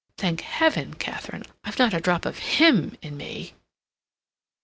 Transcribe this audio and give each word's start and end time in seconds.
Thank 0.17 0.41
Heaven, 0.41 0.95
Katharine, 0.95 1.43
I've 1.63 1.77
not 1.77 1.93
a 1.93 2.01
drop 2.01 2.25
of 2.25 2.39
him 2.39 2.97
in 3.03 3.17
me!" 3.17 3.53